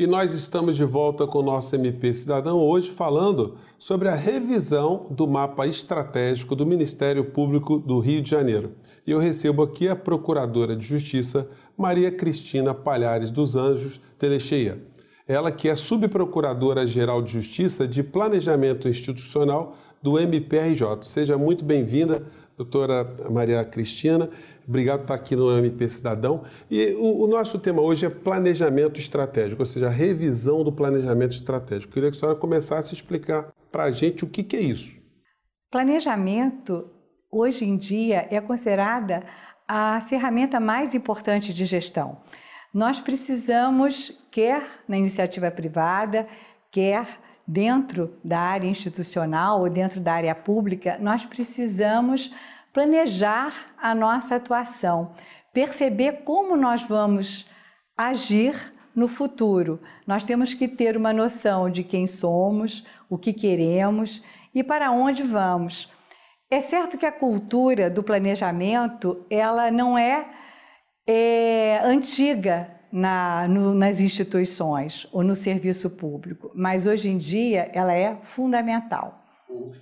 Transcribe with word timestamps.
E 0.00 0.06
nós 0.06 0.32
estamos 0.32 0.76
de 0.76 0.84
volta 0.86 1.26
com 1.26 1.40
o 1.40 1.42
nosso 1.42 1.76
MP 1.76 2.14
Cidadão 2.14 2.56
hoje 2.56 2.90
falando 2.90 3.56
sobre 3.78 4.08
a 4.08 4.14
revisão 4.14 5.06
do 5.10 5.28
mapa 5.28 5.66
estratégico 5.66 6.56
do 6.56 6.64
Ministério 6.64 7.22
Público 7.22 7.78
do 7.78 7.98
Rio 7.98 8.22
de 8.22 8.30
Janeiro. 8.30 8.72
E 9.06 9.10
eu 9.10 9.18
recebo 9.18 9.62
aqui 9.62 9.90
a 9.90 9.94
Procuradora 9.94 10.74
de 10.74 10.86
Justiça, 10.86 11.50
Maria 11.76 12.10
Cristina 12.10 12.72
Palhares 12.72 13.30
dos 13.30 13.56
Anjos 13.56 14.00
Telecheia. 14.18 14.82
Ela 15.28 15.52
que 15.52 15.68
é 15.68 15.76
Subprocuradora-Geral 15.76 17.20
de 17.20 17.32
Justiça 17.32 17.86
de 17.86 18.02
Planejamento 18.02 18.88
Institucional 18.88 19.76
do 20.02 20.18
MPRJ. 20.18 21.02
Seja 21.02 21.36
muito 21.36 21.62
bem-vinda, 21.62 22.24
doutora 22.60 23.06
Maria 23.30 23.64
Cristina. 23.64 24.28
Obrigado 24.68 24.98
por 24.98 25.04
estar 25.04 25.14
aqui 25.14 25.34
no 25.34 25.56
MP 25.58 25.88
Cidadão. 25.88 26.44
E 26.70 26.94
o, 26.98 27.24
o, 27.24 27.26
nosso 27.26 27.58
tema 27.58 27.80
hoje 27.80 28.04
é 28.04 28.10
planejamento 28.10 29.00
estratégico, 29.00 29.62
ou 29.62 29.66
seja, 29.66 29.86
a 29.86 29.90
revisão 29.90 30.62
do 30.62 30.70
planejamento 30.70 31.32
estratégico. 31.32 31.92
Queria 31.92 32.10
que 32.10 32.16
a 32.16 32.20
senhora 32.20 32.38
começasse 32.38 32.94
a 32.94 32.96
explicar 32.96 33.48
para 33.72 33.84
a 33.84 33.90
gente 33.90 34.24
o 34.24 34.28
que, 34.28 34.42
que 34.42 34.56
é 34.56 34.60
isso. 34.60 35.00
Planejamento, 35.70 36.90
hoje 37.30 37.64
em 37.64 37.76
dia, 37.76 38.28
é 38.30 38.40
considerada 38.40 39.22
a 39.66 40.00
ferramenta 40.02 40.60
mais 40.60 40.94
importante 40.94 41.54
de 41.54 41.64
gestão. 41.64 42.18
Nós 42.74 43.00
precisamos, 43.00 44.20
quer 44.30 44.62
na 44.86 44.98
iniciativa 44.98 45.50
privada, 45.50 46.26
quer 46.70 47.06
dentro 47.50 48.16
da 48.22 48.38
área 48.38 48.68
institucional 48.68 49.60
ou 49.60 49.68
dentro 49.68 50.00
da 50.00 50.12
área 50.12 50.34
pública, 50.36 50.96
nós 51.00 51.26
precisamos 51.26 52.32
planejar 52.72 53.52
a 53.76 53.92
nossa 53.92 54.36
atuação, 54.36 55.10
perceber 55.52 56.22
como 56.24 56.56
nós 56.56 56.82
vamos 56.82 57.50
agir 57.96 58.54
no 58.94 59.08
futuro. 59.08 59.80
Nós 60.06 60.22
temos 60.22 60.54
que 60.54 60.68
ter 60.68 60.96
uma 60.96 61.12
noção 61.12 61.68
de 61.68 61.82
quem 61.82 62.06
somos, 62.06 62.86
o 63.08 63.18
que 63.18 63.32
queremos 63.32 64.22
e 64.54 64.62
para 64.62 64.92
onde 64.92 65.24
vamos. 65.24 65.90
É 66.48 66.60
certo 66.60 66.96
que 66.96 67.06
a 67.06 67.10
cultura 67.10 67.90
do 67.90 68.04
planejamento 68.04 69.26
ela 69.28 69.72
não 69.72 69.98
é, 69.98 70.24
é 71.04 71.80
antiga 71.82 72.79
na, 72.92 73.46
no, 73.48 73.74
nas 73.74 74.00
instituições 74.00 75.06
ou 75.12 75.22
no 75.22 75.36
serviço 75.36 75.90
público, 75.90 76.50
mas 76.54 76.86
hoje 76.86 77.08
em 77.08 77.18
dia 77.18 77.70
ela 77.72 77.92
é 77.92 78.16
fundamental. 78.22 79.20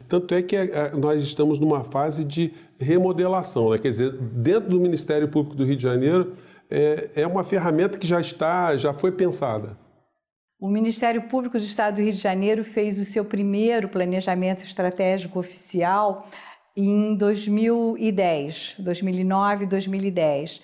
Tanto 0.09 0.35
é 0.35 0.43
que 0.43 0.57
é, 0.57 0.65
é, 0.65 0.91
nós 0.97 1.23
estamos 1.23 1.59
numa 1.59 1.85
fase 1.85 2.25
de 2.25 2.53
remodelação, 2.79 3.71
né? 3.71 3.79
quer 3.79 3.91
dizer, 3.91 4.13
dentro 4.13 4.71
do 4.71 4.81
Ministério 4.81 5.29
Público 5.29 5.57
do 5.57 5.65
Rio 5.65 5.77
de 5.77 5.83
Janeiro 5.83 6.35
é, 6.71 7.11
é 7.17 7.27
uma 7.27 7.45
ferramenta 7.45 7.99
que 7.99 8.07
já 8.07 8.21
está, 8.21 8.77
já 8.77 8.93
foi 8.93 9.13
pensada. 9.13 9.77
O 10.61 10.69
Ministério 10.69 11.23
Público 11.23 11.57
do 11.57 11.65
Estado 11.65 11.97
do 11.97 12.03
Rio 12.03 12.13
de 12.13 12.19
Janeiro 12.19 12.65
fez 12.65 12.99
o 12.99 13.05
seu 13.05 13.25
primeiro 13.25 13.89
planejamento 13.89 14.65
estratégico 14.65 15.39
oficial 15.39 16.29
em 16.77 17.15
2010, 17.15 18.77
2009, 18.79 19.67
2010. 19.67 20.61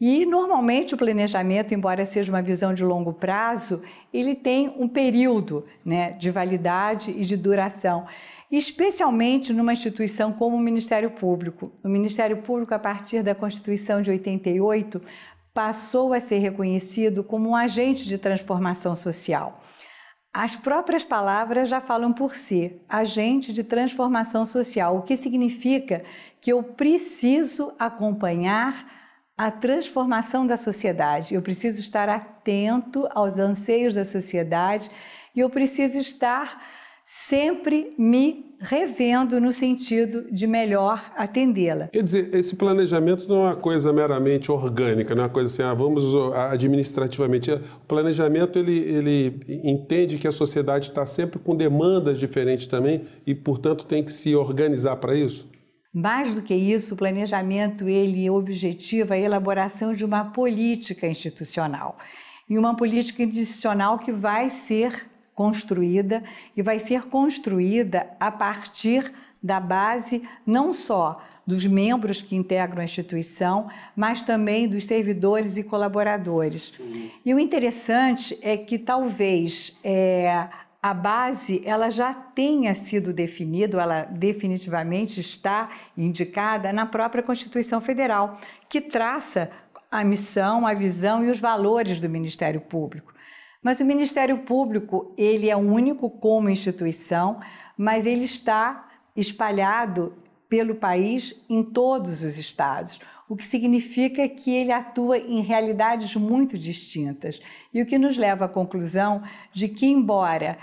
E 0.00 0.24
normalmente 0.24 0.94
o 0.94 0.96
planejamento, 0.96 1.74
embora 1.74 2.04
seja 2.04 2.30
uma 2.30 2.42
visão 2.42 2.72
de 2.72 2.84
longo 2.84 3.12
prazo, 3.12 3.82
ele 4.12 4.34
tem 4.34 4.72
um 4.78 4.86
período 4.86 5.64
né, 5.84 6.12
de 6.12 6.30
validade 6.30 7.10
e 7.10 7.22
de 7.22 7.36
duração 7.36 8.06
especialmente 8.50 9.52
numa 9.52 9.72
instituição 9.72 10.32
como 10.32 10.56
o 10.56 10.60
Ministério 10.60 11.10
Público. 11.10 11.72
O 11.84 11.88
Ministério 11.88 12.38
Público, 12.38 12.74
a 12.74 12.78
partir 12.78 13.22
da 13.22 13.34
Constituição 13.34 14.00
de 14.00 14.10
88, 14.10 15.02
passou 15.52 16.12
a 16.12 16.20
ser 16.20 16.38
reconhecido 16.38 17.22
como 17.22 17.50
um 17.50 17.56
agente 17.56 18.04
de 18.04 18.16
transformação 18.16 18.96
social. 18.96 19.54
As 20.32 20.54
próprias 20.54 21.04
palavras 21.04 21.68
já 21.68 21.80
falam 21.80 22.12
por 22.12 22.34
si, 22.34 22.80
agente 22.88 23.52
de 23.52 23.64
transformação 23.64 24.46
social, 24.46 24.98
o 24.98 25.02
que 25.02 25.16
significa 25.16 26.04
que 26.40 26.52
eu 26.52 26.62
preciso 26.62 27.72
acompanhar 27.78 28.97
a 29.38 29.52
transformação 29.52 30.44
da 30.44 30.56
sociedade, 30.56 31.32
eu 31.32 31.40
preciso 31.40 31.80
estar 31.80 32.08
atento 32.08 33.06
aos 33.12 33.38
anseios 33.38 33.94
da 33.94 34.04
sociedade 34.04 34.90
e 35.34 35.38
eu 35.38 35.48
preciso 35.48 35.96
estar 35.96 36.60
sempre 37.06 37.90
me 37.96 38.48
revendo 38.60 39.40
no 39.40 39.52
sentido 39.52 40.26
de 40.32 40.46
melhor 40.48 41.12
atendê-la. 41.16 41.86
Quer 41.86 42.02
dizer, 42.02 42.34
esse 42.34 42.56
planejamento 42.56 43.28
não 43.28 43.36
é 43.36 43.50
uma 43.50 43.56
coisa 43.56 43.92
meramente 43.92 44.50
orgânica, 44.50 45.14
não 45.14 45.22
é 45.22 45.26
uma 45.26 45.32
coisa 45.32 45.46
assim, 45.46 45.62
ah, 45.62 45.72
vamos 45.72 46.04
administrativamente. 46.50 47.52
O 47.52 47.60
planejamento 47.86 48.58
ele, 48.58 48.76
ele 48.76 49.40
entende 49.62 50.18
que 50.18 50.26
a 50.26 50.32
sociedade 50.32 50.88
está 50.88 51.06
sempre 51.06 51.38
com 51.38 51.54
demandas 51.54 52.18
diferentes 52.18 52.66
também 52.66 53.04
e, 53.24 53.34
portanto, 53.34 53.86
tem 53.86 54.02
que 54.02 54.12
se 54.12 54.34
organizar 54.34 54.96
para 54.96 55.14
isso. 55.14 55.48
Mais 55.92 56.34
do 56.34 56.42
que 56.42 56.54
isso, 56.54 56.94
o 56.94 56.96
planejamento 56.96 57.88
ele 57.88 58.28
objetiva 58.28 59.14
a 59.14 59.18
elaboração 59.18 59.94
de 59.94 60.04
uma 60.04 60.26
política 60.26 61.06
institucional. 61.06 61.98
E 62.48 62.58
uma 62.58 62.74
política 62.74 63.22
institucional 63.22 63.98
que 63.98 64.12
vai 64.12 64.50
ser 64.50 65.08
construída 65.34 66.22
e 66.56 66.62
vai 66.62 66.78
ser 66.78 67.02
construída 67.04 68.08
a 68.18 68.30
partir 68.30 69.12
da 69.42 69.60
base 69.60 70.22
não 70.44 70.72
só 70.72 71.22
dos 71.46 71.64
membros 71.64 72.20
que 72.20 72.36
integram 72.36 72.80
a 72.80 72.84
instituição, 72.84 73.70
mas 73.96 74.20
também 74.20 74.68
dos 74.68 74.84
servidores 74.84 75.56
e 75.56 75.62
colaboradores. 75.62 76.74
Uhum. 76.78 77.08
E 77.24 77.32
o 77.32 77.38
interessante 77.38 78.38
é 78.42 78.56
que 78.56 78.78
talvez 78.78 79.78
é, 79.82 80.48
a 80.82 80.94
base 80.94 81.60
ela 81.64 81.90
já 81.90 82.14
tenha 82.14 82.72
sido 82.74 83.12
definida, 83.12 83.80
ela 83.80 84.02
definitivamente 84.02 85.20
está 85.20 85.70
indicada 85.96 86.72
na 86.72 86.86
própria 86.86 87.22
Constituição 87.22 87.80
Federal, 87.80 88.38
que 88.68 88.80
traça 88.80 89.50
a 89.90 90.04
missão, 90.04 90.66
a 90.66 90.74
visão 90.74 91.24
e 91.24 91.30
os 91.30 91.40
valores 91.40 92.00
do 92.00 92.08
Ministério 92.08 92.60
Público. 92.60 93.12
Mas 93.62 93.80
o 93.80 93.84
Ministério 93.84 94.38
Público, 94.38 95.12
ele 95.18 95.50
é 95.50 95.56
único 95.56 96.08
como 96.08 96.48
instituição, 96.48 97.40
mas 97.76 98.06
ele 98.06 98.24
está 98.24 98.88
espalhado 99.16 100.14
pelo 100.48 100.76
país 100.76 101.34
em 101.48 101.62
todos 101.62 102.22
os 102.22 102.38
estados, 102.38 103.00
o 103.28 103.36
que 103.36 103.46
significa 103.46 104.28
que 104.28 104.50
ele 104.50 104.72
atua 104.72 105.18
em 105.18 105.42
realidades 105.42 106.14
muito 106.16 106.56
distintas. 106.56 107.40
E 107.72 107.82
o 107.82 107.86
que 107.86 107.98
nos 107.98 108.16
leva 108.16 108.46
à 108.46 108.48
conclusão 108.48 109.22
de 109.52 109.68
que, 109.68 109.86
embora 109.86 110.58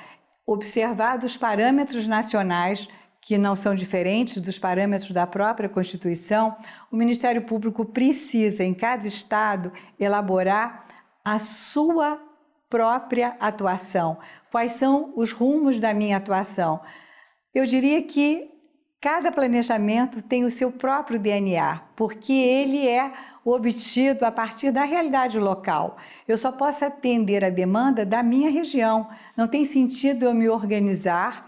observados 0.48 1.38
parâmetros 1.38 2.08
nacionais 2.08 2.88
que 3.22 3.38
não 3.38 3.56
são 3.56 3.74
diferentes 3.74 4.40
dos 4.40 4.60
parâmetros 4.60 5.12
da 5.12 5.26
própria 5.26 5.68
Constituição, 5.68 6.56
o 6.92 6.96
Ministério 6.96 7.42
Público 7.44 7.84
precisa, 7.84 8.64
em 8.64 8.74
cada 8.74 9.08
estado, 9.08 9.72
elaborar 10.00 10.86
a 11.24 11.40
sua 11.40 12.22
própria 12.70 13.36
atuação? 13.40 14.18
Quais 14.52 14.74
são 14.74 15.12
os 15.16 15.32
rumos 15.32 15.80
da 15.80 15.94
minha 15.94 16.18
atuação? 16.18 16.80
Eu 17.54 17.66
diria 17.66 18.04
que 18.04 18.55
cada 19.00 19.32
planejamento 19.32 20.22
tem 20.22 20.44
o 20.44 20.52
seu 20.52 20.72
próprio 20.72 21.20
DNA, 21.20 21.82
porque 21.96 22.34
ele 22.34 22.88
é 22.88 23.12
obtido 23.44 24.26
a 24.26 24.32
partir 24.32 24.72
da 24.72 24.84
realidade 24.84 25.40
local. 25.40 25.98
Eu 26.28 26.38
só 26.38 26.52
posso 26.52 26.84
atender 26.84 27.46
a 27.46 27.50
demanda 27.50 28.04
da 28.06 28.24
minha 28.24 28.50
região. 28.50 29.08
Não 29.38 29.48
tem 29.48 29.64
sentido 29.64 30.26
eu 30.26 30.34
me 30.34 30.50
organizar, 30.50 31.48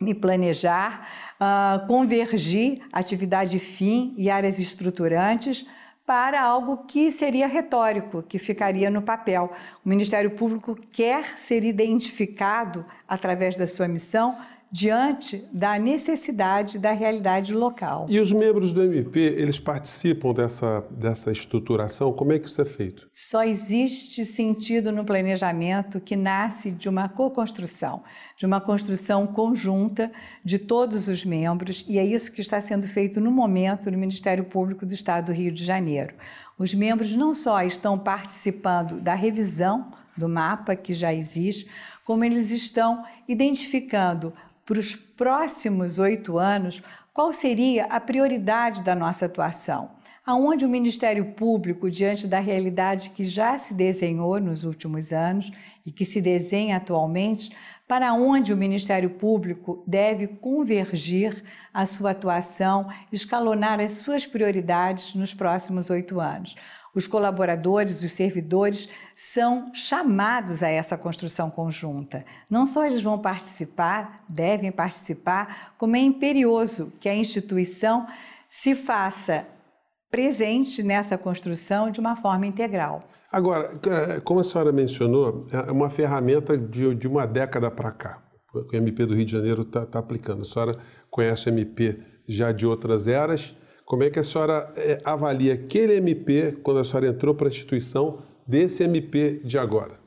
me 0.00 0.14
planejar, 0.14 1.06
uh, 1.38 1.86
convergir 1.86 2.80
atividade 2.90 3.58
fim 3.58 4.14
e 4.16 4.30
áreas 4.30 4.58
estruturantes 4.58 5.66
para 6.06 6.42
algo 6.42 6.78
que 6.88 7.12
seria 7.12 7.46
retórico, 7.46 8.22
que 8.22 8.38
ficaria 8.38 8.90
no 8.90 9.02
papel. 9.02 9.52
O 9.84 9.88
Ministério 9.88 10.30
Público 10.30 10.74
quer 10.90 11.38
ser 11.38 11.62
identificado 11.64 12.84
através 13.06 13.56
da 13.56 13.66
sua 13.66 13.86
missão 13.86 14.36
diante 14.70 15.44
da 15.52 15.78
necessidade 15.78 16.78
da 16.78 16.92
realidade 16.92 17.52
local. 17.52 18.06
E 18.08 18.20
os 18.20 18.30
membros 18.30 18.72
do 18.72 18.82
MP, 18.82 19.18
eles 19.18 19.58
participam 19.58 20.32
dessa, 20.32 20.84
dessa 20.90 21.32
estruturação? 21.32 22.12
Como 22.12 22.32
é 22.32 22.38
que 22.38 22.46
isso 22.46 22.62
é 22.62 22.64
feito? 22.64 23.08
Só 23.12 23.42
existe 23.42 24.24
sentido 24.24 24.92
no 24.92 25.04
planejamento 25.04 26.00
que 26.00 26.14
nasce 26.14 26.70
de 26.70 26.88
uma 26.88 27.08
co-construção, 27.08 28.02
de 28.36 28.46
uma 28.46 28.60
construção 28.60 29.26
conjunta 29.26 30.12
de 30.44 30.58
todos 30.58 31.08
os 31.08 31.24
membros, 31.24 31.84
e 31.88 31.98
é 31.98 32.04
isso 32.04 32.30
que 32.30 32.40
está 32.40 32.60
sendo 32.60 32.86
feito 32.86 33.20
no 33.20 33.30
momento 33.30 33.90
no 33.90 33.98
Ministério 33.98 34.44
Público 34.44 34.86
do 34.86 34.94
Estado 34.94 35.26
do 35.26 35.32
Rio 35.32 35.50
de 35.50 35.64
Janeiro. 35.64 36.14
Os 36.56 36.72
membros 36.72 37.16
não 37.16 37.34
só 37.34 37.62
estão 37.62 37.98
participando 37.98 39.00
da 39.00 39.14
revisão 39.14 39.92
do 40.16 40.28
mapa 40.28 40.76
que 40.76 40.92
já 40.92 41.12
existe, 41.12 41.68
como 42.04 42.24
eles 42.24 42.50
estão 42.50 43.04
identificando 43.26 44.32
para 44.70 44.78
os 44.78 44.94
próximos 44.94 45.98
oito 45.98 46.38
anos, 46.38 46.80
qual 47.12 47.32
seria 47.32 47.86
a 47.86 47.98
prioridade 47.98 48.84
da 48.84 48.94
nossa 48.94 49.26
atuação? 49.26 49.90
aonde 50.24 50.64
o 50.64 50.68
Ministério 50.68 51.32
Público, 51.32 51.90
diante 51.90 52.28
da 52.28 52.38
realidade 52.38 53.10
que 53.10 53.24
já 53.24 53.58
se 53.58 53.74
desenhou 53.74 54.38
nos 54.38 54.62
últimos 54.62 55.12
anos 55.12 55.50
e 55.84 55.90
que 55.90 56.04
se 56.04 56.20
desenha 56.20 56.76
atualmente, 56.76 57.50
para 57.88 58.12
onde 58.12 58.52
o 58.52 58.56
Ministério 58.56 59.10
Público 59.10 59.82
deve 59.84 60.28
convergir 60.28 61.42
a 61.74 61.84
sua 61.84 62.12
atuação, 62.12 62.88
escalonar 63.10 63.80
as 63.80 63.92
suas 63.92 64.24
prioridades 64.24 65.16
nos 65.16 65.34
próximos 65.34 65.90
oito 65.90 66.20
anos. 66.20 66.54
Os 66.94 67.06
colaboradores, 67.06 68.02
os 68.02 68.12
servidores 68.12 68.88
são 69.14 69.72
chamados 69.72 70.62
a 70.62 70.68
essa 70.68 70.98
construção 70.98 71.50
conjunta. 71.50 72.24
Não 72.48 72.66
só 72.66 72.84
eles 72.84 73.02
vão 73.02 73.18
participar, 73.18 74.24
devem 74.28 74.72
participar, 74.72 75.74
como 75.78 75.96
é 75.96 76.00
imperioso 76.00 76.92
que 77.00 77.08
a 77.08 77.14
instituição 77.14 78.06
se 78.48 78.74
faça 78.74 79.46
presente 80.10 80.82
nessa 80.82 81.16
construção 81.16 81.90
de 81.90 82.00
uma 82.00 82.16
forma 82.16 82.46
integral. 82.46 83.00
Agora, 83.30 83.78
é, 83.86 84.20
como 84.20 84.40
a 84.40 84.44
senhora 84.44 84.72
mencionou, 84.72 85.46
é 85.52 85.70
uma 85.70 85.88
ferramenta 85.88 86.58
de, 86.58 86.92
de 86.96 87.06
uma 87.06 87.26
década 87.26 87.70
para 87.70 87.92
cá. 87.92 88.20
O 88.52 88.74
MP 88.74 89.06
do 89.06 89.14
Rio 89.14 89.24
de 89.24 89.30
Janeiro 89.30 89.62
está 89.62 89.86
tá 89.86 90.00
aplicando. 90.00 90.42
A 90.42 90.44
senhora 90.44 90.72
conhece 91.08 91.48
o 91.48 91.50
MP 91.50 92.00
já 92.26 92.50
de 92.50 92.66
outras 92.66 93.06
eras. 93.06 93.54
Como 93.90 94.04
é 94.04 94.08
que 94.08 94.20
a 94.20 94.22
senhora 94.22 94.72
é, 94.76 95.00
avalia 95.04 95.54
aquele 95.54 95.96
MP 95.96 96.56
quando 96.62 96.78
a 96.78 96.84
senhora 96.84 97.08
entrou 97.08 97.34
para 97.34 97.48
a 97.48 97.50
instituição 97.50 98.22
desse 98.46 98.84
MP 98.84 99.40
de 99.42 99.58
agora? 99.58 99.98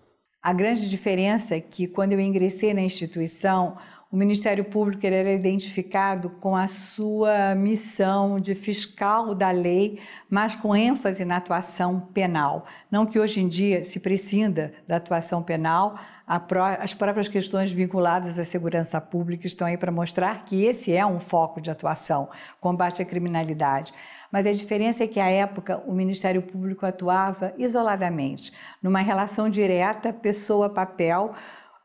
A 0.41 0.53
grande 0.53 0.89
diferença 0.89 1.53
é 1.53 1.59
que 1.59 1.85
quando 1.85 2.13
eu 2.13 2.19
ingressei 2.21 2.73
na 2.73 2.79
instituição, 2.79 3.75
o 4.09 4.15
Ministério 4.15 4.63
Público 4.63 5.05
era 5.05 5.33
identificado 5.33 6.29
com 6.29 6.55
a 6.55 6.65
sua 6.65 7.55
missão 7.55 8.39
de 8.39 8.55
fiscal 8.55 9.35
da 9.35 9.51
lei, 9.51 9.99
mas 10.29 10.55
com 10.55 10.73
ênfase 10.73 11.25
na 11.25 11.35
atuação 11.35 11.99
penal. 11.99 12.65
Não 12.89 13.05
que 13.05 13.19
hoje 13.19 13.41
em 13.41 13.49
dia 13.49 13.83
se 13.83 13.99
prescinda 13.99 14.73
da 14.87 14.95
atuação 14.95 15.43
penal, 15.43 15.99
as 16.25 16.93
próprias 16.93 17.27
questões 17.27 17.71
vinculadas 17.71 18.39
à 18.39 18.45
segurança 18.45 19.01
pública 19.01 19.45
estão 19.45 19.67
aí 19.67 19.77
para 19.77 19.91
mostrar 19.91 20.45
que 20.45 20.63
esse 20.63 20.95
é 20.95 21.05
um 21.05 21.19
foco 21.19 21.59
de 21.59 21.69
atuação, 21.69 22.29
combate 22.61 23.01
à 23.01 23.05
criminalidade. 23.05 23.93
Mas 24.31 24.45
a 24.45 24.53
diferença 24.53 25.03
é 25.03 25.07
que, 25.07 25.19
à 25.19 25.29
época, 25.29 25.83
o 25.85 25.93
Ministério 25.93 26.41
Público 26.41 26.85
atuava 26.85 27.53
isoladamente, 27.57 28.53
numa 28.81 28.99
relação 28.99 29.49
direta 29.49 30.13
pessoa-papel, 30.13 31.33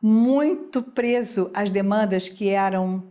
muito 0.00 0.82
preso 0.82 1.50
às 1.52 1.69
demandas 1.69 2.29
que 2.29 2.49
eram 2.49 3.02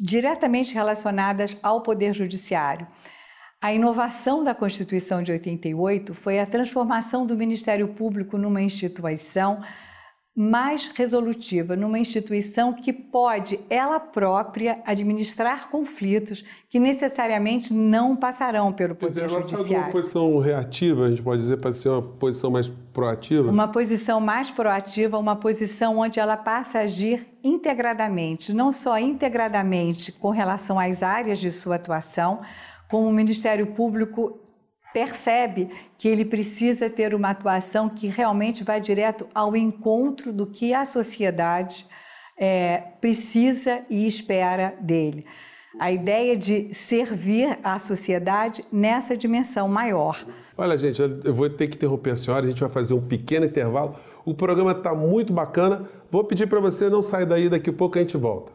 diretamente 0.00 0.74
relacionadas 0.74 1.58
ao 1.62 1.82
Poder 1.82 2.14
Judiciário. 2.14 2.86
A 3.60 3.74
inovação 3.74 4.42
da 4.42 4.54
Constituição 4.54 5.22
de 5.22 5.32
88 5.32 6.14
foi 6.14 6.38
a 6.38 6.46
transformação 6.46 7.26
do 7.26 7.36
Ministério 7.36 7.88
Público 7.88 8.38
numa 8.38 8.62
instituição 8.62 9.60
mais 10.38 10.86
resolutiva 10.94 11.74
numa 11.74 11.98
instituição 11.98 12.72
que 12.72 12.92
pode, 12.92 13.58
ela 13.68 13.98
própria, 13.98 14.80
administrar 14.86 15.68
conflitos 15.68 16.44
que 16.70 16.78
necessariamente 16.78 17.74
não 17.74 18.14
passarão 18.14 18.72
pelo 18.72 18.94
Poder 18.94 19.22
Quer 19.22 19.26
dizer, 19.26 19.34
ela 19.34 19.42
Judiciário. 19.42 19.74
Ela 19.74 19.84
uma 19.86 19.90
posição 19.90 20.38
reativa, 20.38 21.06
a 21.06 21.08
gente 21.08 21.22
pode 21.22 21.42
dizer, 21.42 21.56
para 21.56 21.72
ser 21.72 21.88
uma 21.88 22.02
posição 22.02 22.52
mais 22.52 22.68
proativa? 22.68 23.50
Uma 23.50 23.66
posição 23.66 24.20
mais 24.20 24.48
proativa, 24.48 25.18
uma 25.18 25.34
posição 25.34 25.98
onde 25.98 26.20
ela 26.20 26.36
passa 26.36 26.78
a 26.78 26.82
agir 26.82 27.26
integradamente, 27.42 28.52
não 28.52 28.70
só 28.70 28.96
integradamente 28.96 30.12
com 30.12 30.30
relação 30.30 30.78
às 30.78 31.02
áreas 31.02 31.40
de 31.40 31.50
sua 31.50 31.74
atuação, 31.74 32.42
como 32.88 33.08
o 33.08 33.12
Ministério 33.12 33.66
Público 33.66 34.38
percebe 34.92 35.68
que 35.96 36.08
ele 36.08 36.24
precisa 36.24 36.88
ter 36.88 37.14
uma 37.14 37.30
atuação 37.30 37.88
que 37.88 38.08
realmente 38.08 38.64
vai 38.64 38.80
direto 38.80 39.26
ao 39.34 39.56
encontro 39.56 40.32
do 40.32 40.46
que 40.46 40.72
a 40.72 40.84
sociedade 40.84 41.86
é, 42.36 42.78
precisa 43.00 43.82
e 43.90 44.06
espera 44.06 44.74
dele. 44.80 45.26
A 45.78 45.92
ideia 45.92 46.36
de 46.36 46.74
servir 46.74 47.58
à 47.62 47.78
sociedade 47.78 48.64
nessa 48.72 49.16
dimensão 49.16 49.68
maior. 49.68 50.24
Olha, 50.56 50.76
gente, 50.76 51.00
eu 51.00 51.34
vou 51.34 51.48
ter 51.48 51.68
que 51.68 51.76
interromper 51.76 52.10
a 52.10 52.16
senhora, 52.16 52.46
a 52.46 52.48
gente 52.48 52.60
vai 52.60 52.70
fazer 52.70 52.94
um 52.94 53.00
pequeno 53.00 53.46
intervalo. 53.46 53.94
O 54.24 54.34
programa 54.34 54.72
está 54.72 54.94
muito 54.94 55.32
bacana. 55.32 55.88
Vou 56.10 56.24
pedir 56.24 56.48
para 56.48 56.58
você 56.58 56.88
não 56.88 57.00
sair 57.00 57.26
daí, 57.26 57.48
daqui 57.48 57.70
a 57.70 57.72
pouco 57.72 57.96
a 57.96 58.00
gente 58.00 58.16
volta. 58.16 58.52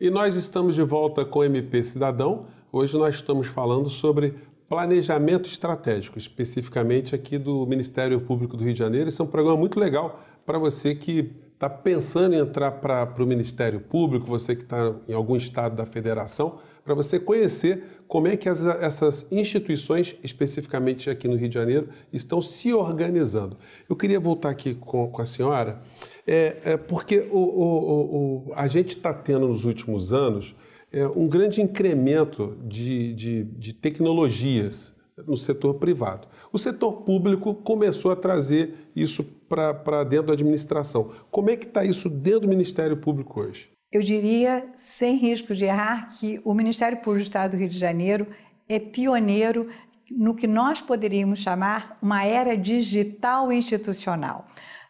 E 0.00 0.10
nós 0.10 0.36
estamos 0.36 0.74
de 0.74 0.82
volta 0.82 1.24
com 1.24 1.40
o 1.40 1.44
MP 1.44 1.82
Cidadão. 1.82 2.46
Hoje 2.72 2.96
nós 2.96 3.16
estamos 3.16 3.46
falando 3.46 3.90
sobre 3.90 4.34
planejamento 4.72 5.46
estratégico, 5.50 6.16
especificamente 6.16 7.14
aqui 7.14 7.36
do 7.36 7.66
Ministério 7.66 8.18
Público 8.22 8.56
do 8.56 8.64
Rio 8.64 8.72
de 8.72 8.78
Janeiro. 8.78 9.06
Esse 9.06 9.20
é 9.20 9.24
um 9.24 9.26
programa 9.26 9.58
muito 9.58 9.78
legal 9.78 10.24
para 10.46 10.58
você 10.58 10.94
que 10.94 11.30
está 11.52 11.68
pensando 11.68 12.34
em 12.34 12.38
entrar 12.38 12.72
para 12.72 13.22
o 13.22 13.26
Ministério 13.26 13.80
Público, 13.80 14.24
você 14.24 14.56
que 14.56 14.62
está 14.62 14.94
em 15.06 15.12
algum 15.12 15.36
estado 15.36 15.76
da 15.76 15.84
federação, 15.84 16.58
para 16.82 16.94
você 16.94 17.20
conhecer 17.20 17.84
como 18.08 18.28
é 18.28 18.34
que 18.34 18.48
as, 18.48 18.64
essas 18.64 19.30
instituições, 19.30 20.16
especificamente 20.24 21.10
aqui 21.10 21.28
no 21.28 21.36
Rio 21.36 21.50
de 21.50 21.54
Janeiro, 21.54 21.90
estão 22.10 22.40
se 22.40 22.72
organizando. 22.72 23.58
Eu 23.86 23.94
queria 23.94 24.18
voltar 24.18 24.48
aqui 24.48 24.74
com, 24.74 25.06
com 25.06 25.20
a 25.20 25.26
senhora, 25.26 25.82
é, 26.26 26.56
é 26.64 26.76
porque 26.78 27.28
o, 27.30 27.38
o, 27.38 28.46
o, 28.48 28.52
a 28.56 28.66
gente 28.68 28.96
está 28.96 29.12
tendo 29.12 29.48
nos 29.48 29.66
últimos 29.66 30.14
anos 30.14 30.54
é, 30.92 31.06
um 31.08 31.26
grande 31.26 31.62
incremento 31.62 32.56
de, 32.64 33.14
de, 33.14 33.44
de 33.44 33.72
tecnologias 33.72 34.94
no 35.26 35.36
setor 35.36 35.74
privado. 35.74 36.28
O 36.52 36.58
setor 36.58 37.02
público 37.02 37.54
começou 37.54 38.10
a 38.10 38.16
trazer 38.16 38.90
isso 38.94 39.24
para 39.48 40.04
dentro 40.04 40.28
da 40.28 40.32
administração. 40.32 41.10
Como 41.30 41.50
é 41.50 41.56
que 41.56 41.66
está 41.66 41.84
isso 41.84 42.08
dentro 42.08 42.40
do 42.40 42.48
Ministério 42.48 42.96
Público 42.96 43.40
hoje? 43.40 43.70
Eu 43.90 44.00
diria, 44.00 44.64
sem 44.74 45.16
risco 45.16 45.54
de 45.54 45.66
errar, 45.66 46.08
que 46.18 46.40
o 46.44 46.54
Ministério 46.54 46.98
Público 46.98 47.24
do 47.24 47.26
Estado 47.26 47.52
do 47.52 47.56
Rio 47.58 47.68
de 47.68 47.78
Janeiro 47.78 48.26
é 48.68 48.78
pioneiro 48.78 49.68
no 50.10 50.34
que 50.34 50.46
nós 50.46 50.80
poderíamos 50.80 51.40
chamar 51.40 51.98
uma 52.02 52.24
era 52.24 52.56
digital 52.56 53.52
institucional. 53.52 54.46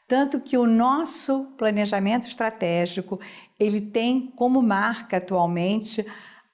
Tanto 0.06 0.40
que 0.40 0.58
o 0.58 0.66
nosso 0.66 1.44
planejamento 1.56 2.26
estratégico, 2.26 3.20
ele 3.58 3.80
tem 3.80 4.32
como 4.36 4.60
marca 4.60 5.16
atualmente 5.16 6.06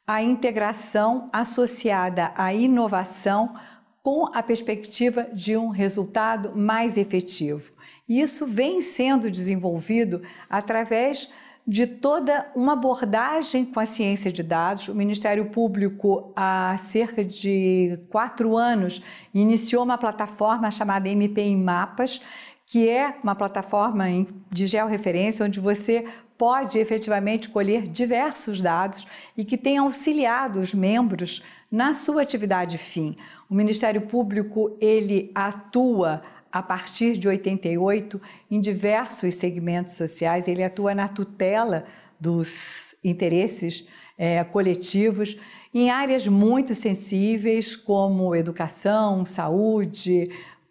a 0.06 0.22
integração 0.22 1.28
associada 1.32 2.32
à 2.34 2.54
inovação 2.54 3.54
com 4.02 4.30
a 4.34 4.42
perspectiva 4.42 5.24
de 5.34 5.56
um 5.56 5.68
resultado 5.68 6.56
mais 6.56 6.96
efetivo. 6.96 7.70
Isso 8.08 8.46
vem 8.46 8.80
sendo 8.80 9.30
desenvolvido 9.30 10.22
através 10.48 11.30
de 11.66 11.86
toda 11.86 12.50
uma 12.56 12.72
abordagem 12.72 13.66
com 13.66 13.78
a 13.78 13.84
ciência 13.84 14.32
de 14.32 14.42
dados. 14.42 14.88
O 14.88 14.94
Ministério 14.94 15.50
Público, 15.50 16.32
há 16.34 16.74
cerca 16.78 17.22
de 17.22 18.00
quatro 18.08 18.56
anos, 18.56 19.02
iniciou 19.34 19.84
uma 19.84 19.98
plataforma 19.98 20.70
chamada 20.70 21.10
MP 21.10 21.42
em 21.42 21.58
Mapas, 21.58 22.22
que 22.68 22.86
é 22.86 23.14
uma 23.22 23.34
plataforma 23.34 24.04
de 24.50 24.66
georreferência 24.66 25.44
onde 25.44 25.58
você 25.58 26.04
pode 26.36 26.78
efetivamente 26.78 27.48
colher 27.48 27.88
diversos 27.88 28.60
dados 28.60 29.06
e 29.34 29.42
que 29.42 29.56
tem 29.56 29.78
auxiliado 29.78 30.60
os 30.60 30.74
membros 30.74 31.42
na 31.72 31.94
sua 31.94 32.22
atividade 32.22 32.76
fim. 32.76 33.16
O 33.48 33.54
Ministério 33.54 34.02
Público 34.02 34.76
ele 34.80 35.32
atua 35.34 36.22
a 36.52 36.62
partir 36.62 37.16
de 37.16 37.26
88 37.26 38.20
em 38.50 38.60
diversos 38.60 39.34
segmentos 39.34 39.94
sociais, 39.94 40.46
ele 40.46 40.62
atua 40.62 40.94
na 40.94 41.08
tutela 41.08 41.86
dos 42.20 42.94
interesses 43.02 43.88
é, 44.18 44.44
coletivos 44.44 45.38
em 45.74 45.90
áreas 45.90 46.26
muito 46.26 46.74
sensíveis 46.74 47.76
como 47.76 48.34
educação, 48.34 49.24
saúde, 49.24 50.30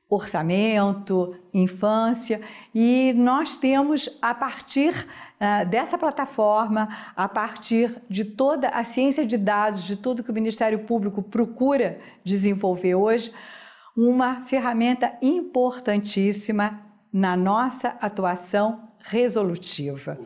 orçamento, 0.09 1.35
infância, 1.53 2.41
e 2.73 3.13
nós 3.15 3.57
temos, 3.57 4.17
a 4.21 4.33
partir 4.33 4.93
uh, 4.93 5.67
dessa 5.67 5.97
plataforma, 5.97 6.87
a 7.15 7.27
partir 7.27 8.01
de 8.09 8.23
toda 8.23 8.69
a 8.69 8.83
ciência 8.83 9.25
de 9.25 9.37
dados, 9.37 9.83
de 9.83 9.97
tudo 9.97 10.23
que 10.23 10.31
o 10.31 10.33
Ministério 10.33 10.79
Público 10.79 11.21
procura 11.21 11.97
desenvolver 12.23 12.95
hoje, 12.95 13.33
uma 13.95 14.45
ferramenta 14.45 15.13
importantíssima 15.21 16.79
na 17.11 17.35
nossa 17.35 17.97
atuação 17.99 18.89
resolutiva. 18.99 20.17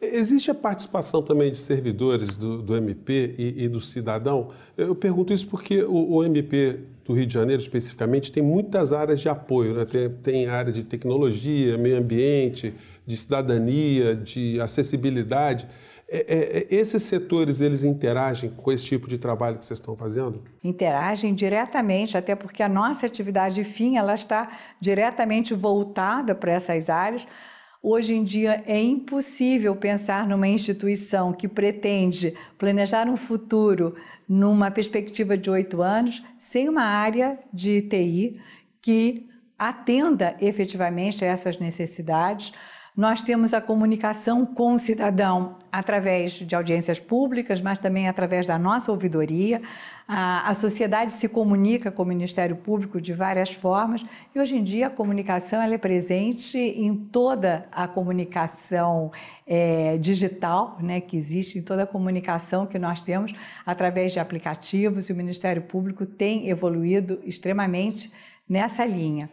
Existe 0.00 0.50
a 0.50 0.54
participação 0.54 1.22
também 1.22 1.50
de 1.50 1.58
servidores 1.58 2.36
do, 2.36 2.60
do 2.60 2.76
MP 2.76 3.34
e, 3.38 3.64
e, 3.64 3.68
do 3.68 3.80
cidadão? 3.80 4.48
Eu 4.76 4.94
pergunto 4.94 5.32
isso 5.32 5.48
porque 5.48 5.82
o, 5.82 6.16
o, 6.16 6.24
MP 6.24 6.80
do 7.02 7.14
Rio 7.14 7.24
de 7.24 7.32
Janeiro, 7.32 7.62
especificamente, 7.62 8.30
tem 8.30 8.42
muitas 8.42 8.92
áreas 8.92 9.20
de 9.20 9.28
apoio. 9.28 9.74
Né? 9.74 9.86
Tem, 9.86 10.10
tem 10.10 10.46
área 10.48 10.70
de 10.70 10.84
tecnologia, 10.84 11.78
meio 11.78 11.96
ambiente, 11.96 12.74
de 13.06 13.16
cidadania, 13.16 14.14
de 14.14 14.60
acessibilidade. 14.60 15.66
É, 16.08 16.18
é, 16.18 16.74
esses 16.74 17.02
setores, 17.02 17.62
eles 17.62 17.82
interagem 17.82 18.50
com 18.50 18.70
esse 18.70 18.84
tipo 18.84 19.08
de 19.08 19.16
trabalho 19.16 19.58
que 19.58 19.64
vocês 19.64 19.78
estão 19.78 19.96
fazendo? 19.96 20.44
Interagem 20.62 21.34
diretamente, 21.34 22.18
até 22.18 22.34
porque 22.34 22.62
a 22.62 22.68
nossa 22.68 23.06
atividade 23.06 23.64
fim, 23.64 23.96
ela 23.96 24.14
está 24.14 24.48
diretamente 24.78 25.54
voltada 25.54 26.34
para 26.34 26.52
essas 26.52 26.90
áreas. 26.90 27.26
Hoje 27.82 28.14
em 28.14 28.24
dia 28.24 28.64
é 28.66 28.80
impossível 28.82 29.76
pensar 29.76 30.26
numa 30.26 30.48
instituição 30.48 31.32
que 31.32 31.46
pretende 31.46 32.34
planejar 32.58 33.08
um 33.08 33.16
futuro 33.16 33.94
numa 34.28 34.70
perspectiva 34.70 35.36
de 35.36 35.50
oito 35.50 35.82
anos 35.82 36.22
sem 36.38 36.68
uma 36.68 36.82
área 36.82 37.38
de 37.52 37.82
TI 37.82 38.40
que 38.82 39.28
atenda 39.58 40.36
efetivamente 40.40 41.24
a 41.24 41.28
essas 41.28 41.58
necessidades. 41.58 42.52
Nós 42.96 43.22
temos 43.22 43.52
a 43.52 43.60
comunicação 43.60 44.46
com 44.46 44.72
o 44.72 44.78
cidadão 44.78 45.58
através 45.70 46.32
de 46.32 46.56
audiências 46.56 46.98
públicas, 46.98 47.60
mas 47.60 47.78
também 47.78 48.08
através 48.08 48.46
da 48.46 48.58
nossa 48.58 48.90
ouvidoria. 48.90 49.60
A, 50.08 50.48
a, 50.48 50.54
sociedade 50.54 51.12
se 51.12 51.28
comunica 51.28 51.90
com 51.90 52.04
o 52.04 52.06
Ministério 52.06 52.56
Público 52.56 52.98
de 52.98 53.12
várias 53.12 53.52
formas 53.52 54.02
e 54.34 54.40
hoje 54.40 54.56
em 54.56 54.62
dia 54.62 54.86
a 54.86 54.90
comunicação 54.90 55.60
é 55.60 55.76
presente 55.76 56.56
em 56.56 56.96
toda 56.96 57.68
a 57.70 57.86
comunicação 57.86 59.12
é, 59.46 59.98
digital 59.98 60.78
né, 60.80 60.98
que 60.98 61.18
existe, 61.18 61.58
em 61.58 61.62
toda 61.62 61.82
a 61.82 61.86
comunicação 61.86 62.64
que 62.64 62.78
nós 62.78 63.02
temos 63.02 63.34
através 63.66 64.12
de 64.12 64.20
aplicativos 64.20 65.10
e 65.10 65.12
o 65.12 65.16
Ministério 65.16 65.60
Público 65.60 66.06
tem 66.06 66.48
evoluído 66.48 67.20
extremamente 67.24 68.10
nessa 68.48 68.86
linha 68.86 69.28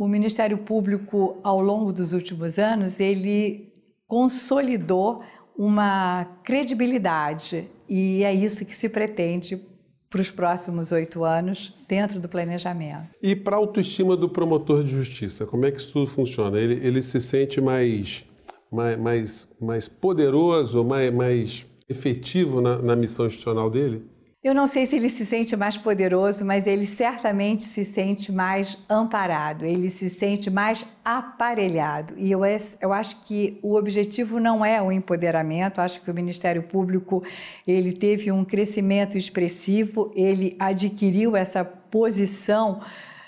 o 0.00 0.08
Ministério 0.08 0.56
Público, 0.56 1.36
ao 1.44 1.60
longo 1.60 1.92
dos 1.92 2.14
últimos 2.14 2.58
anos, 2.58 3.00
ele 3.00 3.70
consolidou 4.08 5.22
uma 5.54 6.24
credibilidade 6.42 7.68
e 7.86 8.24
é 8.24 8.32
isso 8.32 8.64
que 8.64 8.74
se 8.74 8.88
pretende 8.88 9.60
para 10.08 10.22
os 10.22 10.30
próximos 10.30 10.90
oito 10.90 11.22
anos 11.22 11.74
dentro 11.86 12.18
do 12.18 12.30
planejamento. 12.30 13.10
E 13.22 13.36
para 13.36 13.56
a 13.56 13.58
autoestima 13.58 14.16
do 14.16 14.26
promotor 14.26 14.82
de 14.82 14.90
justiça, 14.90 15.44
como 15.44 15.66
é 15.66 15.70
que 15.70 15.76
isso 15.76 15.92
tudo 15.92 16.06
funciona? 16.06 16.58
Ele, 16.58 16.80
ele 16.82 17.02
se 17.02 17.20
sente 17.20 17.60
mais, 17.60 18.24
mais, 18.72 18.98
mais, 18.98 19.48
mais 19.60 19.86
poderoso, 19.86 20.82
mais, 20.82 21.14
mais 21.14 21.66
efetivo 21.90 22.62
na, 22.62 22.78
na 22.78 22.96
missão 22.96 23.26
institucional 23.26 23.68
dele? 23.68 24.02
Eu 24.42 24.54
não 24.54 24.66
sei 24.66 24.86
se 24.86 24.96
ele 24.96 25.10
se 25.10 25.26
sente 25.26 25.54
mais 25.54 25.76
poderoso, 25.76 26.46
mas 26.46 26.66
ele 26.66 26.86
certamente 26.86 27.62
se 27.62 27.84
sente 27.84 28.32
mais 28.32 28.78
amparado, 28.88 29.66
ele 29.66 29.90
se 29.90 30.08
sente 30.08 30.48
mais 30.48 30.82
aparelhado. 31.04 32.14
E 32.16 32.30
eu, 32.30 32.40
eu 32.80 32.90
acho 32.90 33.20
que 33.20 33.58
o 33.62 33.74
objetivo 33.74 34.40
não 34.40 34.64
é 34.64 34.80
o 34.80 34.90
empoderamento, 34.90 35.82
acho 35.82 36.00
que 36.00 36.10
o 36.10 36.14
Ministério 36.14 36.62
Público 36.62 37.22
ele 37.66 37.92
teve 37.92 38.32
um 38.32 38.42
crescimento 38.42 39.18
expressivo, 39.18 40.10
ele 40.14 40.56
adquiriu 40.58 41.36
essa 41.36 41.62
posição. 41.62 42.80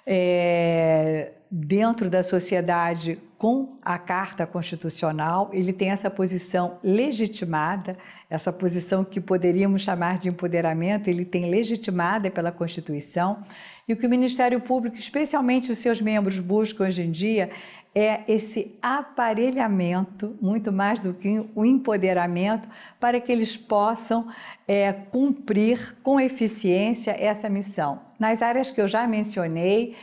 É, 0.06 1.32
dentro 1.54 2.08
da 2.08 2.22
sociedade 2.22 3.18
com 3.36 3.76
a 3.82 3.98
Carta 3.98 4.46
Constitucional, 4.46 5.50
ele 5.52 5.70
tem 5.70 5.90
essa 5.90 6.08
posição 6.08 6.78
legitimada, 6.82 7.94
essa 8.30 8.50
posição 8.50 9.04
que 9.04 9.20
poderíamos 9.20 9.82
chamar 9.82 10.16
de 10.16 10.30
empoderamento, 10.30 11.08
ele 11.08 11.26
tem 11.26 11.50
legitimada 11.50 12.30
pela 12.30 12.50
Constituição. 12.50 13.44
E 13.86 13.92
o 13.92 13.96
que 13.98 14.06
o 14.06 14.08
Ministério 14.08 14.60
Público, 14.60 14.96
especialmente 14.96 15.70
os 15.70 15.78
seus 15.78 16.00
membros, 16.00 16.38
buscam 16.38 16.84
hoje 16.84 17.02
em 17.02 17.10
dia 17.10 17.50
é 17.94 18.22
esse 18.26 18.74
aparelhamento, 18.80 20.34
muito 20.40 20.72
mais 20.72 21.00
do 21.00 21.12
que 21.12 21.44
o 21.54 21.66
empoderamento, 21.66 22.66
para 22.98 23.20
que 23.20 23.30
eles 23.30 23.54
possam 23.54 24.28
é, 24.66 24.90
cumprir 24.90 25.96
com 26.02 26.18
eficiência 26.18 27.10
essa 27.10 27.50
missão. 27.50 28.00
Nas 28.18 28.40
áreas 28.40 28.70
que 28.70 28.80
eu 28.80 28.88
já 28.88 29.06
mencionei, 29.06 29.94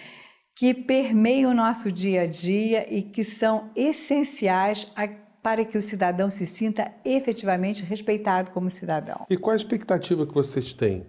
que 0.59 0.73
permeiam 0.73 1.51
o 1.51 1.53
nosso 1.53 1.89
dia 1.89 2.23
a 2.23 2.25
dia 2.25 2.85
e 2.93 3.01
que 3.01 3.23
são 3.23 3.69
essenciais 3.73 4.91
a, 4.93 5.07
para 5.41 5.63
que 5.63 5.77
o 5.77 5.81
cidadão 5.81 6.29
se 6.29 6.45
sinta 6.45 6.91
efetivamente 7.05 7.81
respeitado 7.81 8.51
como 8.51 8.69
cidadão. 8.69 9.25
E 9.29 9.37
qual 9.37 9.53
a 9.53 9.55
expectativa 9.55 10.27
que 10.27 10.33
vocês 10.33 10.73
têm 10.73 11.07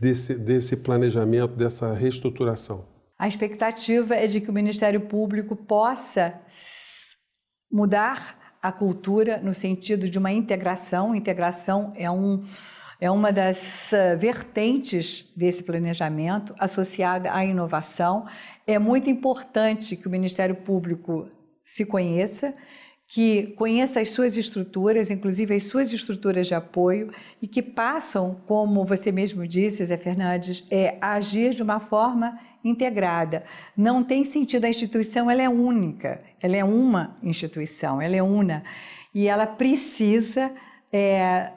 desse, 0.00 0.38
desse 0.38 0.76
planejamento, 0.76 1.56
dessa 1.56 1.92
reestruturação? 1.92 2.86
A 3.18 3.26
expectativa 3.26 4.14
é 4.14 4.28
de 4.28 4.40
que 4.40 4.50
o 4.50 4.52
Ministério 4.52 5.00
Público 5.00 5.56
possa 5.56 6.40
mudar 7.68 8.56
a 8.62 8.70
cultura 8.70 9.40
no 9.42 9.52
sentido 9.52 10.08
de 10.08 10.16
uma 10.16 10.30
integração. 10.30 11.12
Integração 11.12 11.92
é 11.96 12.08
um 12.08 12.44
é 13.02 13.10
uma 13.10 13.32
das 13.32 13.90
uh, 13.90 14.16
vertentes 14.16 15.28
desse 15.34 15.64
planejamento 15.64 16.54
associada 16.56 17.34
à 17.34 17.44
inovação. 17.44 18.26
É 18.64 18.78
muito 18.78 19.10
importante 19.10 19.96
que 19.96 20.06
o 20.06 20.10
Ministério 20.10 20.54
Público 20.54 21.28
se 21.64 21.84
conheça, 21.84 22.54
que 23.08 23.54
conheça 23.56 23.98
as 23.98 24.10
suas 24.10 24.36
estruturas, 24.36 25.10
inclusive 25.10 25.52
as 25.52 25.64
suas 25.64 25.92
estruturas 25.92 26.46
de 26.46 26.54
apoio, 26.54 27.10
e 27.42 27.48
que 27.48 27.60
passam, 27.60 28.40
como 28.46 28.84
você 28.84 29.10
mesmo 29.10 29.48
disse, 29.48 29.84
Zé 29.84 29.96
Fernandes, 29.96 30.64
é, 30.70 30.96
a 31.00 31.14
agir 31.14 31.54
de 31.54 31.62
uma 31.64 31.80
forma 31.80 32.38
integrada. 32.62 33.42
Não 33.76 34.04
tem 34.04 34.22
sentido, 34.22 34.64
a 34.64 34.68
instituição 34.68 35.28
ela 35.28 35.42
é 35.42 35.48
única, 35.48 36.22
ela 36.40 36.56
é 36.56 36.62
uma 36.62 37.16
instituição, 37.20 38.00
ela 38.00 38.14
é 38.14 38.22
una, 38.22 38.62
e 39.12 39.26
ela 39.26 39.44
precisa 39.44 40.52
é, 40.92 41.50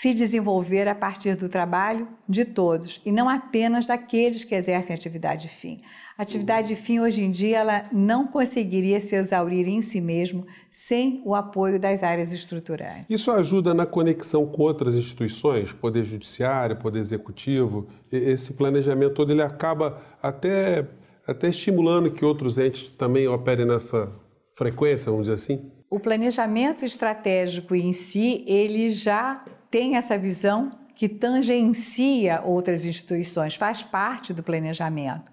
se 0.00 0.14
desenvolver 0.14 0.88
a 0.88 0.94
partir 0.94 1.36
do 1.36 1.50
trabalho 1.50 2.08
de 2.26 2.46
todos 2.46 2.98
e 3.04 3.12
não 3.12 3.28
apenas 3.28 3.86
daqueles 3.86 4.42
que 4.42 4.54
exercem 4.54 4.96
atividade 4.96 5.48
fim. 5.48 5.80
A 6.16 6.22
atividade 6.22 6.74
fim 6.74 6.98
hoje 6.98 7.22
em 7.22 7.30
dia 7.30 7.58
ela 7.58 7.84
não 7.92 8.26
conseguiria 8.26 8.98
se 9.00 9.14
exaurir 9.14 9.68
em 9.68 9.82
si 9.82 10.00
mesmo 10.00 10.46
sem 10.70 11.20
o 11.26 11.34
apoio 11.34 11.78
das 11.78 12.02
áreas 12.02 12.32
estruturantes. 12.32 13.04
Isso 13.10 13.30
ajuda 13.30 13.74
na 13.74 13.84
conexão 13.84 14.46
com 14.46 14.62
outras 14.62 14.94
instituições, 14.94 15.72
poder 15.72 16.06
judiciário, 16.06 16.76
poder 16.76 16.98
executivo. 16.98 17.86
Esse 18.10 18.54
planejamento 18.54 19.12
todo 19.12 19.30
ele 19.30 19.42
acaba 19.42 20.00
até 20.22 20.88
até 21.26 21.50
estimulando 21.50 22.10
que 22.10 22.24
outros 22.24 22.56
entes 22.56 22.88
também 22.88 23.28
operem 23.28 23.66
nessa 23.66 24.10
frequência, 24.54 25.10
vamos 25.10 25.26
dizer 25.26 25.34
assim. 25.34 25.70
O 25.90 26.00
planejamento 26.00 26.82
estratégico 26.82 27.74
em 27.74 27.92
si, 27.92 28.42
ele 28.48 28.88
já 28.88 29.44
tem 29.72 29.96
essa 29.96 30.18
visão 30.18 30.78
que 30.94 31.08
tangencia 31.08 32.42
outras 32.44 32.84
instituições, 32.84 33.56
faz 33.56 33.82
parte 33.82 34.34
do 34.34 34.42
planejamento. 34.42 35.32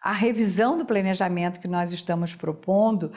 A 0.00 0.12
revisão 0.12 0.78
do 0.78 0.86
planejamento 0.86 1.58
que 1.58 1.66
nós 1.66 1.92
estamos 1.92 2.32
propondo 2.32 3.12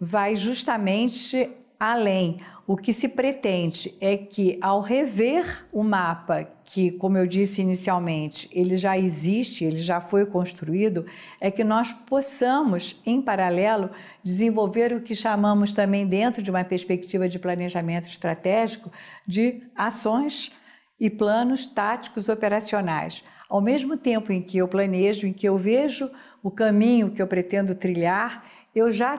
vai 0.00 0.34
justamente 0.34 1.50
além. 1.78 2.38
O 2.66 2.76
que 2.76 2.92
se 2.92 3.08
pretende 3.08 3.94
é 4.00 4.16
que, 4.16 4.58
ao 4.60 4.80
rever 4.80 5.66
o 5.70 5.84
mapa, 5.84 6.48
que, 6.64 6.90
como 6.90 7.16
eu 7.16 7.26
disse 7.26 7.62
inicialmente, 7.62 8.48
ele 8.52 8.76
já 8.76 8.98
existe, 8.98 9.64
ele 9.64 9.78
já 9.78 10.00
foi 10.00 10.26
construído, 10.26 11.04
é 11.40 11.48
que 11.48 11.62
nós 11.62 11.92
possamos, 11.92 13.00
em 13.06 13.22
paralelo, 13.22 13.90
desenvolver 14.22 14.92
o 14.92 15.00
que 15.00 15.14
chamamos 15.14 15.72
também, 15.72 16.04
dentro 16.06 16.42
de 16.42 16.50
uma 16.50 16.64
perspectiva 16.64 17.28
de 17.28 17.38
planejamento 17.38 18.08
estratégico, 18.08 18.90
de 19.24 19.62
ações 19.76 20.50
e 20.98 21.08
planos 21.08 21.68
táticos 21.68 22.28
operacionais. 22.28 23.22
Ao 23.48 23.60
mesmo 23.60 23.96
tempo 23.96 24.32
em 24.32 24.42
que 24.42 24.58
eu 24.58 24.66
planejo, 24.66 25.26
em 25.26 25.32
que 25.32 25.48
eu 25.48 25.56
vejo 25.56 26.10
o 26.42 26.50
caminho 26.50 27.10
que 27.10 27.22
eu 27.22 27.28
pretendo 27.28 27.76
trilhar, 27.76 28.42
eu 28.74 28.90
já 28.90 29.16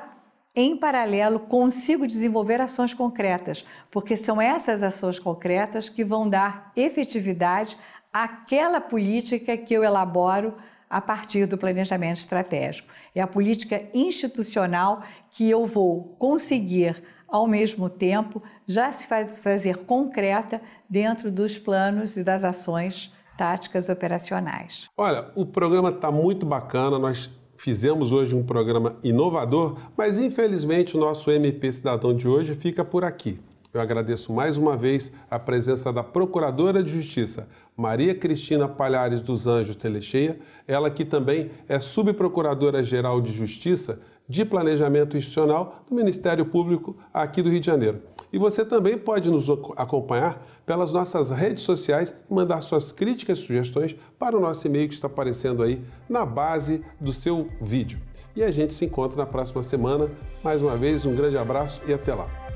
em 0.57 0.75
paralelo, 0.75 1.41
consigo 1.41 2.07
desenvolver 2.07 2.59
ações 2.59 2.91
concretas, 2.91 3.63
porque 3.91 4.17
são 4.17 4.41
essas 4.41 4.81
ações 4.81 5.19
concretas 5.19 5.87
que 5.87 6.03
vão 6.03 6.27
dar 6.27 6.71
efetividade 6.75 7.77
àquela 8.11 8.81
política 8.81 9.55
que 9.55 9.71
eu 9.71 9.83
elaboro 9.83 10.55
a 10.89 10.99
partir 10.99 11.45
do 11.45 11.59
planejamento 11.59 12.17
estratégico. 12.17 12.89
É 13.13 13.21
a 13.21 13.27
política 13.27 13.83
institucional 13.93 15.03
que 15.29 15.47
eu 15.47 15.63
vou 15.67 16.15
conseguir, 16.17 17.03
ao 17.27 17.47
mesmo 17.47 17.87
tempo, 17.87 18.41
já 18.67 18.91
se 18.91 19.05
fazer 19.05 19.85
concreta 19.85 20.59
dentro 20.89 21.29
dos 21.29 21.59
planos 21.59 22.17
e 22.17 22.23
das 22.23 22.43
ações 22.43 23.13
táticas 23.37 23.89
operacionais. 23.89 24.89
Olha, 24.97 25.29
o 25.35 25.45
programa 25.45 25.89
está 25.89 26.11
muito 26.11 26.47
bacana, 26.47 26.97
nós 26.97 27.29
Fizemos 27.57 28.11
hoje 28.11 28.35
um 28.35 28.43
programa 28.43 28.97
inovador, 29.03 29.77
mas 29.97 30.19
infelizmente 30.19 30.95
o 30.95 30.99
nosso 30.99 31.31
MP 31.31 31.73
Cidadão 31.73 32.13
de 32.13 32.27
hoje 32.27 32.53
fica 32.53 32.85
por 32.85 33.03
aqui. 33.03 33.39
Eu 33.73 33.81
agradeço 33.81 34.31
mais 34.31 34.57
uma 34.57 34.77
vez 34.77 35.11
a 35.29 35.39
presença 35.39 35.91
da 35.91 36.03
Procuradora 36.03 36.83
de 36.83 36.91
Justiça, 36.91 37.49
Maria 37.75 38.13
Cristina 38.13 38.67
Palhares 38.67 39.23
dos 39.23 39.47
Anjos 39.47 39.75
Telecheia, 39.75 40.39
ela 40.67 40.91
que 40.91 41.03
também 41.03 41.49
é 41.67 41.79
Subprocuradora-Geral 41.79 43.19
de 43.19 43.33
Justiça 43.33 43.99
de 44.29 44.45
Planejamento 44.45 45.17
Institucional 45.17 45.83
do 45.89 45.95
Ministério 45.95 46.45
Público 46.45 46.95
aqui 47.11 47.41
do 47.41 47.49
Rio 47.49 47.59
de 47.59 47.65
Janeiro. 47.65 48.01
E 48.31 48.37
você 48.37 48.65
também 48.65 48.97
pode 48.97 49.29
nos 49.29 49.49
acompanhar 49.77 50.45
pelas 50.65 50.91
nossas 50.91 51.31
redes 51.31 51.63
sociais 51.63 52.15
e 52.29 52.33
mandar 52.33 52.61
suas 52.61 52.91
críticas 52.91 53.39
e 53.39 53.41
sugestões 53.41 53.95
para 54.19 54.35
o 54.37 54.39
nosso 54.39 54.67
e-mail 54.67 54.87
que 54.87 54.93
está 54.93 55.07
aparecendo 55.07 55.63
aí 55.63 55.81
na 56.09 56.25
base 56.25 56.83
do 56.99 57.13
seu 57.13 57.47
vídeo. 57.61 57.99
E 58.35 58.43
a 58.43 58.51
gente 58.51 58.73
se 58.73 58.85
encontra 58.85 59.17
na 59.17 59.25
próxima 59.25 59.63
semana. 59.63 60.11
Mais 60.43 60.61
uma 60.61 60.75
vez, 60.75 61.05
um 61.05 61.15
grande 61.15 61.37
abraço 61.37 61.81
e 61.87 61.93
até 61.93 62.13
lá. 62.13 62.46